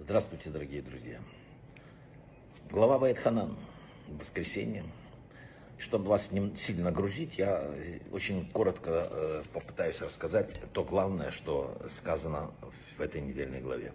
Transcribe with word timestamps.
Здравствуйте, 0.00 0.50
дорогие 0.50 0.82
друзья. 0.82 1.20
Глава 2.70 2.98
Вайтханан. 2.98 3.56
Воскресенье. 4.08 4.82
Чтобы 5.78 6.06
вас 6.06 6.32
не 6.32 6.56
сильно 6.56 6.86
нагрузить, 6.86 7.38
я 7.38 7.70
очень 8.10 8.50
коротко 8.50 9.08
э, 9.08 9.42
попытаюсь 9.52 10.00
рассказать 10.00 10.60
то 10.72 10.82
главное, 10.82 11.30
что 11.30 11.80
сказано 11.88 12.50
в 12.96 13.00
этой 13.00 13.20
недельной 13.20 13.60
главе. 13.60 13.92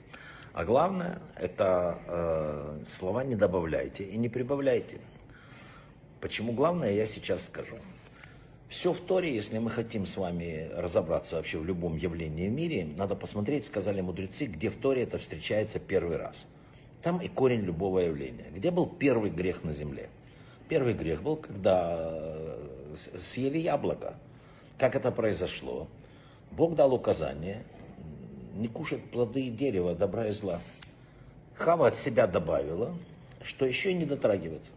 А 0.53 0.63
главное, 0.63 1.19
это 1.35 1.99
э, 2.07 2.83
слова 2.85 3.25
не 3.25 3.35
добавляйте 3.35 4.05
и 4.05 4.15
не 4.15 4.29
прибавляйте. 4.29 5.01
Почему 6.21 6.53
главное, 6.53 6.93
я 6.93 7.05
сейчас 7.05 7.47
скажу. 7.47 7.75
Все 8.69 8.91
в 8.91 8.99
Торе, 8.99 9.33
если 9.33 9.59
мы 9.59 9.69
хотим 9.69 10.05
с 10.05 10.17
вами 10.17 10.69
разобраться 10.75 11.37
вообще 11.37 11.57
в 11.57 11.65
любом 11.65 11.95
явлении 11.95 12.49
в 12.49 12.51
мире, 12.51 12.85
надо 12.97 13.15
посмотреть, 13.15 13.65
сказали 13.65 14.01
мудрецы, 14.01 14.45
где 14.45 14.69
в 14.69 14.75
Торе 14.75 15.03
это 15.03 15.17
встречается 15.17 15.79
первый 15.79 16.17
раз. 16.17 16.45
Там 17.01 17.19
и 17.19 17.29
корень 17.29 17.61
любого 17.61 17.99
явления. 17.99 18.47
Где 18.53 18.71
был 18.71 18.85
первый 18.85 19.29
грех 19.31 19.63
на 19.63 19.71
земле? 19.71 20.09
Первый 20.67 20.93
грех 20.93 21.23
был, 21.23 21.37
когда 21.37 22.09
э, 22.11 22.95
съели 23.17 23.57
яблоко. 23.57 24.15
Как 24.77 24.95
это 24.95 25.11
произошло? 25.11 25.87
Бог 26.51 26.75
дал 26.75 26.93
указание 26.93 27.63
не 28.55 28.67
кушать 28.67 29.03
плоды 29.11 29.49
дерева, 29.49 29.95
добра 29.95 30.27
и 30.27 30.31
зла. 30.31 30.59
Хава 31.53 31.87
от 31.87 31.95
себя 31.95 32.27
добавила, 32.27 32.93
что 33.43 33.65
еще 33.65 33.93
не 33.93 34.05
дотрагиваться. 34.05 34.73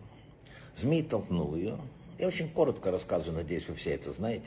Змей 0.77 1.03
толкнул 1.03 1.57
ее, 1.57 1.77
я 2.21 2.29
очень 2.29 2.51
коротко 2.51 2.91
рассказываю, 2.91 3.39
надеюсь, 3.39 3.67
вы 3.69 3.75
все 3.75 3.95
это 3.95 4.13
знаете. 4.13 4.47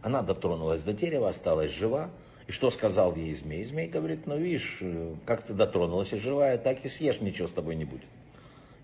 Она 0.00 0.22
дотронулась 0.22 0.82
до 0.82 0.92
дерева, 0.92 1.28
осталась 1.28 1.70
жива. 1.70 2.10
И 2.48 2.52
что 2.52 2.70
сказал 2.70 3.14
ей 3.14 3.32
змей? 3.34 3.64
Змей 3.64 3.88
говорит, 3.88 4.26
ну 4.26 4.36
видишь, 4.36 4.82
как 5.24 5.44
ты 5.44 5.54
дотронулась 5.54 6.12
и 6.12 6.16
живая, 6.16 6.58
так 6.58 6.84
и 6.84 6.88
съешь, 6.88 7.20
ничего 7.20 7.46
с 7.46 7.52
тобой 7.52 7.76
не 7.76 7.84
будет. 7.84 8.08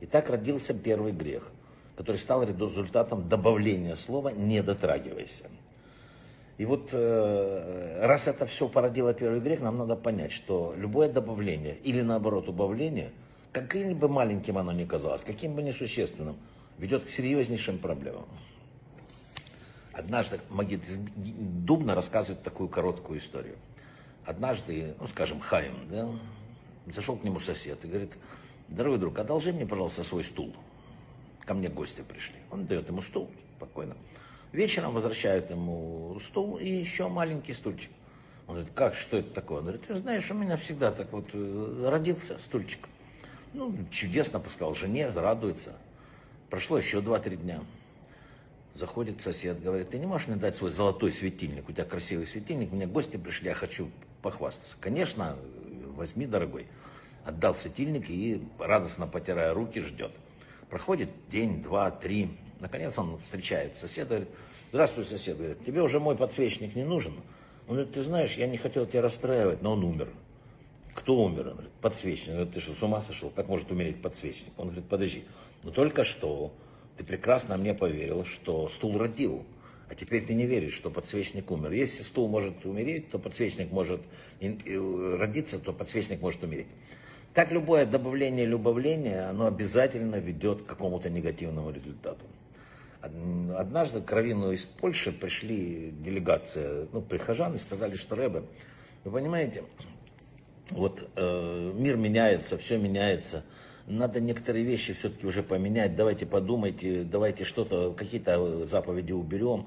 И 0.00 0.06
так 0.06 0.30
родился 0.30 0.72
первый 0.72 1.12
грех, 1.12 1.50
который 1.96 2.18
стал 2.18 2.44
результатом 2.44 3.28
добавления 3.28 3.96
слова 3.96 4.28
«не 4.28 4.62
дотрагивайся». 4.62 5.46
И 6.56 6.64
вот 6.64 6.90
э, 6.92 8.06
раз 8.06 8.26
это 8.26 8.46
все 8.46 8.68
породило 8.68 9.14
первый 9.14 9.40
грех, 9.40 9.60
нам 9.60 9.78
надо 9.78 9.94
понять, 9.94 10.32
что 10.32 10.74
любое 10.76 11.08
добавление 11.08 11.76
или 11.84 12.00
наоборот 12.02 12.48
убавление, 12.48 13.10
каким 13.52 13.94
бы 13.94 14.08
маленьким 14.08 14.58
оно 14.58 14.72
ни 14.72 14.84
казалось, 14.84 15.22
каким 15.22 15.54
бы 15.54 15.62
несущественным, 15.62 16.36
ведет 16.78 17.04
к 17.04 17.08
серьезнейшим 17.08 17.78
проблемам. 17.78 18.28
Однажды 19.92 20.40
Магид 20.48 20.82
Дубна 21.16 21.94
рассказывает 21.94 22.42
такую 22.42 22.68
короткую 22.68 23.18
историю. 23.18 23.56
Однажды, 24.24 24.94
ну 25.00 25.06
скажем, 25.08 25.40
Хаим, 25.40 25.88
да, 25.90 26.08
зашел 26.86 27.16
к 27.16 27.24
нему 27.24 27.40
сосед 27.40 27.84
и 27.84 27.88
говорит, 27.88 28.16
дорогой 28.68 28.98
друг, 28.98 29.18
одолжи 29.18 29.52
мне, 29.52 29.66
пожалуйста, 29.66 30.04
свой 30.04 30.22
стул. 30.22 30.54
Ко 31.44 31.54
мне 31.54 31.68
гости 31.68 32.02
пришли. 32.02 32.36
Он 32.50 32.66
дает 32.66 32.88
ему 32.88 33.02
стул, 33.02 33.30
спокойно. 33.56 33.96
Вечером 34.52 34.94
возвращают 34.94 35.50
ему 35.50 36.18
стул 36.20 36.58
и 36.58 36.68
еще 36.68 37.08
маленький 37.08 37.52
стульчик. 37.52 37.90
Он 38.46 38.54
говорит, 38.54 38.72
как, 38.74 38.94
что 38.94 39.18
это 39.18 39.30
такое? 39.30 39.58
Он 39.58 39.64
говорит, 39.64 39.86
ты 39.86 39.96
знаешь, 39.96 40.30
у 40.30 40.34
меня 40.34 40.56
всегда 40.56 40.90
так 40.90 41.12
вот 41.12 41.28
э, 41.32 41.88
родился 41.88 42.38
стульчик. 42.38 42.88
Ну, 43.52 43.74
чудесно, 43.90 44.42
сказал 44.48 44.74
жене, 44.74 45.10
радуется. 45.10 45.74
Прошло 46.50 46.78
еще 46.78 46.98
2-3 46.98 47.36
дня. 47.36 47.60
Заходит 48.74 49.20
сосед, 49.20 49.60
говорит, 49.62 49.90
ты 49.90 49.98
не 49.98 50.06
можешь 50.06 50.28
мне 50.28 50.36
дать 50.36 50.56
свой 50.56 50.70
золотой 50.70 51.12
светильник? 51.12 51.68
У 51.68 51.72
тебя 51.72 51.84
красивый 51.84 52.26
светильник, 52.26 52.70
мне 52.72 52.86
гости 52.86 53.16
пришли, 53.16 53.48
я 53.48 53.54
хочу 53.54 53.90
похвастаться. 54.22 54.76
Конечно, 54.80 55.36
возьми, 55.96 56.26
дорогой. 56.26 56.66
Отдал 57.24 57.54
светильник 57.54 58.08
и, 58.08 58.42
радостно 58.58 59.06
потирая 59.06 59.52
руки, 59.52 59.80
ждет. 59.80 60.12
Проходит 60.70 61.10
день, 61.30 61.62
два, 61.62 61.90
три. 61.90 62.30
Наконец 62.60 62.96
он 62.98 63.18
встречает 63.18 63.76
соседа, 63.76 64.08
говорит, 64.08 64.28
здравствуй, 64.70 65.04
сосед, 65.04 65.36
говорит, 65.36 65.64
тебе 65.64 65.82
уже 65.82 66.00
мой 66.00 66.16
подсвечник 66.16 66.74
не 66.76 66.84
нужен? 66.84 67.14
Он 67.66 67.74
говорит, 67.74 67.92
ты 67.92 68.02
знаешь, 68.02 68.34
я 68.34 68.46
не 68.46 68.56
хотел 68.56 68.86
тебя 68.86 69.02
расстраивать, 69.02 69.60
но 69.60 69.72
он 69.72 69.84
умер. 69.84 70.08
Кто 70.98 71.14
умер? 71.14 71.46
Он 71.46 71.52
говорит, 71.52 71.72
подсвечник. 71.80 72.30
Он 72.30 72.34
говорит, 72.34 72.54
ты 72.54 72.60
что, 72.60 72.74
с 72.74 72.82
ума 72.82 73.00
сошел? 73.00 73.30
Как 73.30 73.46
может 73.46 73.70
умереть 73.70 74.02
подсвечник? 74.02 74.52
Он 74.56 74.66
говорит, 74.66 74.88
подожди, 74.88 75.24
но 75.62 75.70
только 75.70 76.02
что 76.02 76.52
ты 76.96 77.04
прекрасно 77.04 77.56
мне 77.56 77.72
поверил, 77.72 78.24
что 78.24 78.68
стул 78.68 78.98
родил. 78.98 79.46
А 79.88 79.94
теперь 79.94 80.24
ты 80.24 80.34
не 80.34 80.44
веришь, 80.44 80.74
что 80.74 80.90
подсвечник 80.90 81.52
умер. 81.52 81.70
Если 81.70 82.02
стул 82.02 82.28
может 82.28 82.66
умереть, 82.66 83.10
то 83.10 83.20
подсвечник 83.20 83.70
может 83.70 84.00
родиться, 84.40 85.60
то 85.60 85.72
подсвечник 85.72 86.20
может 86.20 86.42
умереть. 86.42 86.66
Так 87.32 87.52
любое 87.52 87.86
добавление 87.86 88.44
или 88.44 88.54
убавление, 88.54 89.22
оно 89.26 89.46
обязательно 89.46 90.16
ведет 90.16 90.62
к 90.62 90.66
какому-то 90.66 91.08
негативному 91.10 91.70
результату. 91.70 92.24
Однажды 93.00 94.00
к 94.00 94.10
Равину 94.10 94.50
из 94.50 94.64
Польши 94.64 95.12
пришли 95.12 95.92
делегация, 95.92 96.88
ну, 96.92 97.02
прихожан 97.02 97.54
и 97.54 97.58
сказали, 97.58 97.94
что 97.94 98.16
Рэбе, 98.16 98.42
вы 99.04 99.12
понимаете, 99.12 99.62
вот 100.70 101.08
э, 101.16 101.72
мир 101.74 101.96
меняется, 101.96 102.58
все 102.58 102.78
меняется, 102.78 103.44
надо 103.86 104.20
некоторые 104.20 104.64
вещи 104.64 104.92
все-таки 104.92 105.26
уже 105.26 105.42
поменять, 105.42 105.96
давайте 105.96 106.26
подумайте, 106.26 107.04
давайте 107.04 107.44
что-то, 107.44 107.92
какие-то 107.92 108.66
заповеди 108.66 109.12
уберем. 109.12 109.66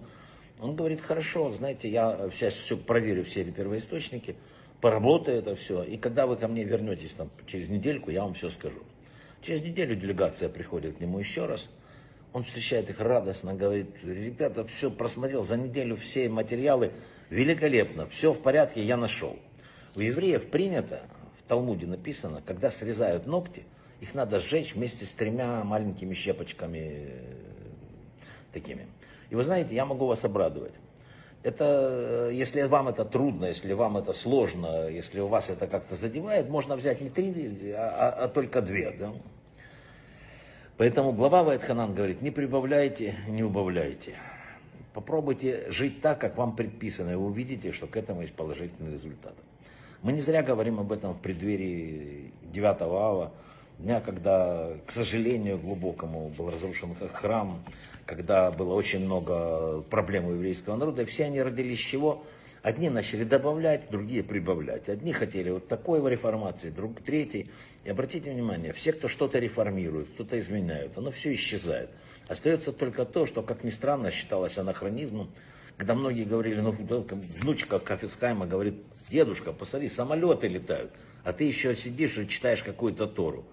Он 0.60 0.76
говорит, 0.76 1.02
хорошо, 1.02 1.52
знаете, 1.52 1.90
я 1.90 2.30
сейчас 2.32 2.54
все 2.54 2.78
проверю, 2.78 3.26
все 3.26 3.44
первоисточники, 3.44 4.36
поработаю 4.80 5.40
это 5.40 5.56
все, 5.56 5.84
и 5.84 5.98
когда 5.98 6.28
вы 6.28 6.36
ко 6.36 6.48
мне 6.48 6.64
вернетесь 6.64 7.14
там, 7.14 7.32
через 7.48 7.70
недельку, 7.70 8.12
я 8.12 8.24
вам 8.24 8.36
все 8.36 8.50
скажу. 8.50 8.80
Через 9.42 9.64
неделю 9.64 9.96
делегация 9.96 10.50
приходит 10.50 10.98
к 10.98 11.00
нему 11.02 11.18
еще 11.18 11.48
раз, 11.48 11.68
он 12.34 12.44
встречает 12.44 12.90
их 12.90 13.00
радостно, 13.00 13.56
говорит, 13.56 13.88
ребята, 14.04 14.66
все 14.68 14.92
просмотрел 14.92 15.42
за 15.42 15.58
неделю 15.58 15.96
все 15.96 16.30
материалы, 16.30 16.92
великолепно, 17.30 18.08
все 18.08 18.32
в 18.34 18.42
порядке, 18.42 18.84
я 18.84 18.98
нашел. 18.98 19.38
У 19.96 20.00
евреев 20.00 20.50
принято, 20.50 21.02
в 21.38 21.44
Талмуде 21.48 21.86
написано, 21.86 22.42
когда 22.46 22.72
срезают 22.72 23.26
ногти, 23.26 23.64
их 24.00 24.16
надо 24.16 24.40
сжечь 24.40 24.74
вместе 24.74 25.06
с 25.06 25.12
тремя 25.12 25.64
маленькими 25.64 26.14
щепочками 26.14 26.80
э, 26.80 27.20
такими. 28.54 28.88
И 29.30 29.36
вы 29.36 29.44
знаете, 29.44 29.76
я 29.76 29.86
могу 29.86 30.08
вас 30.08 30.24
обрадовать. 30.24 30.74
Это, 31.44 32.30
э, 32.30 32.34
если 32.34 32.62
вам 32.64 32.88
это 32.88 33.04
трудно, 33.04 33.46
если 33.46 33.74
вам 33.74 33.98
это 33.98 34.14
сложно, 34.14 34.88
если 34.88 35.20
у 35.20 35.28
вас 35.28 35.50
это 35.50 35.68
как-то 35.68 35.96
задевает, 35.96 36.50
можно 36.50 36.76
взять 36.76 37.02
не 37.02 37.10
три, 37.10 37.74
а, 37.74 38.14
а, 38.18 38.24
а 38.24 38.28
только 38.28 38.62
две. 38.62 38.92
Да? 38.92 39.12
Поэтому 40.78 41.12
глава 41.12 41.44
Вайтханан 41.44 41.94
говорит, 41.94 42.22
не 42.22 42.32
прибавляйте, 42.32 43.16
не 43.28 43.44
убавляйте. 43.44 44.16
Попробуйте 44.94 45.70
жить 45.70 46.02
так, 46.02 46.20
как 46.20 46.38
вам 46.38 46.56
предписано, 46.56 47.12
и 47.12 47.16
вы 47.16 47.26
увидите, 47.26 47.72
что 47.72 47.88
к 47.88 47.98
этому 47.98 48.22
есть 48.22 48.34
положительный 48.34 48.92
результат. 48.92 49.36
Мы 50.04 50.14
не 50.14 50.20
зря 50.20 50.42
говорим 50.42 50.80
об 50.80 50.92
этом 50.92 51.14
в 51.14 51.20
преддверии 51.20 52.32
9 52.52 52.82
ава, 52.82 53.32
дня, 53.78 54.02
когда, 54.02 54.72
к 54.88 54.92
сожалению, 54.92 55.60
глубокому 55.60 56.30
был 56.30 56.50
разрушен 56.50 56.96
храм, 57.14 57.64
когда 58.08 58.50
было 58.50 58.74
очень 58.74 59.06
много 59.06 59.84
проблем 59.92 60.26
у 60.26 60.32
еврейского 60.32 60.76
народа, 60.76 61.04
и 61.04 61.06
все 61.06 61.26
они 61.26 61.40
родились 61.40 61.80
с 61.80 61.84
чего? 61.84 62.24
Одни 62.64 62.90
начали 62.90 63.24
добавлять, 63.24 63.92
другие 63.92 64.24
прибавлять. 64.24 64.90
Одни 64.90 65.14
хотели 65.14 65.52
вот 65.52 65.68
такой 65.68 66.08
реформации, 66.10 66.72
друг 66.72 67.02
третий. 67.02 67.52
И 67.84 67.90
обратите 67.90 68.32
внимание, 68.32 68.74
все, 68.74 68.94
кто 68.94 69.08
что-то 69.08 69.38
реформирует, 69.38 70.10
кто-то 70.10 70.38
изменяют, 70.40 70.98
оно 70.98 71.12
все 71.12 71.32
исчезает. 71.34 71.92
Остается 72.28 72.72
только 72.72 73.06
то, 73.06 73.28
что, 73.28 73.44
как 73.44 73.64
ни 73.64 73.70
странно, 73.70 74.10
считалось 74.10 74.58
анахронизмом, 74.58 75.30
когда 75.78 75.96
многие 75.96 76.26
говорили, 76.26 76.60
ну, 76.60 76.72
внучка 77.42 77.80
Кафицхайма 77.80 78.46
говорит, 78.48 78.76
дедушка, 79.10 79.52
посмотри, 79.52 79.90
самолеты 79.90 80.48
летают, 80.48 80.92
а 81.24 81.34
ты 81.34 81.44
еще 81.46 81.76
сидишь 81.76 82.18
и 82.18 82.28
читаешь 82.28 82.64
какую-то 82.64 83.08
Тору. 83.08 83.46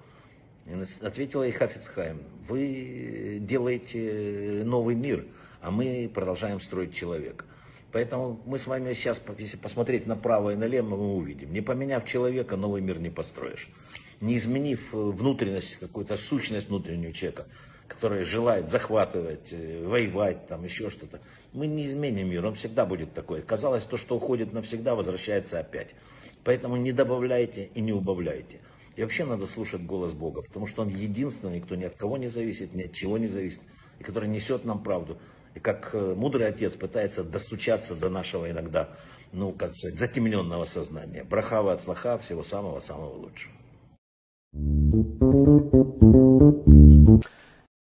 И 0.67 1.05
ответила 1.05 1.45
и 1.45 1.51
Хафицхайм, 1.51 2.21
вы 2.47 3.39
делаете 3.41 4.63
новый 4.65 4.95
мир, 4.95 5.25
а 5.61 5.71
мы 5.71 6.11
продолжаем 6.13 6.61
строить 6.61 6.95
человека. 6.95 7.45
Поэтому 7.91 8.41
мы 8.45 8.59
с 8.59 8.67
вами 8.67 8.93
сейчас, 8.93 9.23
если 9.39 9.57
посмотреть 9.57 10.07
направо 10.07 10.53
и 10.53 10.57
налево, 10.57 10.97
мы 10.97 11.17
увидим. 11.17 11.53
Не 11.53 11.63
поменяв 11.63 12.05
человека, 12.05 12.57
новый 12.57 12.83
мир 12.83 12.99
не 12.99 13.09
построишь. 13.09 13.69
Не 14.21 14.37
изменив 14.37 14.93
внутренность, 14.93 15.77
какую-то 15.77 16.17
сущность 16.17 16.69
внутреннего 16.69 17.13
человека, 17.13 17.47
которая 17.89 18.25
желает 18.25 18.69
захватывать, 18.69 19.53
э, 19.53 19.85
воевать, 19.85 20.47
там 20.47 20.65
еще 20.65 20.91
что-то, 20.91 21.21
мы 21.53 21.67
не 21.67 21.87
изменим 21.87 22.31
мир, 22.31 22.47
он 22.47 22.55
всегда 22.55 22.87
будет 22.87 23.15
такой. 23.15 23.43
Казалось, 23.43 23.85
то, 23.85 23.97
что 23.97 24.17
уходит 24.17 24.53
навсегда, 24.53 24.95
возвращается 24.95 25.59
опять. 25.59 25.95
Поэтому 26.45 26.77
не 26.77 26.93
добавляйте 26.93 27.71
и 27.75 27.81
не 27.81 27.93
убавляйте. 27.93 28.61
И 28.97 29.03
вообще 29.03 29.25
надо 29.25 29.47
слушать 29.47 29.83
голос 29.83 30.13
Бога, 30.13 30.43
потому 30.43 30.67
что 30.67 30.83
Он 30.83 30.89
единственный, 30.89 31.61
кто 31.61 31.75
ни 31.75 31.85
от 31.85 31.97
кого 31.97 32.17
не 32.17 32.29
зависит, 32.29 32.75
ни 32.75 32.83
от 32.83 32.93
чего 32.93 33.19
не 33.19 33.27
зависит, 33.27 33.61
и 33.99 34.05
который 34.05 34.29
несет 34.29 34.65
нам 34.65 34.83
правду. 34.83 35.19
И 35.55 35.61
как 35.61 35.91
э, 35.95 36.15
мудрый 36.15 36.47
отец 36.47 36.75
пытается 36.75 37.25
достучаться 37.25 37.95
до 37.95 38.09
нашего 38.09 38.51
иногда 38.51 38.97
ну, 39.33 39.53
как 39.53 39.77
сказать, 39.77 39.99
затемненного 39.99 40.65
сознания. 40.65 41.25
Брахава 41.25 41.73
от 41.73 41.83
слаха, 41.83 42.19
всего 42.19 42.43
самого-самого 42.43 43.15
лучшего. 43.15 43.55